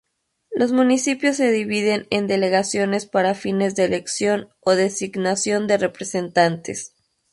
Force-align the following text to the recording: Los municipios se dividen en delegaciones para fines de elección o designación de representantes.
Los 0.49 0.71
municipios 0.71 1.35
se 1.37 1.51
dividen 1.51 2.07
en 2.09 2.25
delegaciones 2.25 3.05
para 3.05 3.35
fines 3.35 3.75
de 3.75 3.83
elección 3.83 4.49
o 4.61 4.71
designación 4.71 5.67
de 5.67 5.77
representantes. 5.77 6.95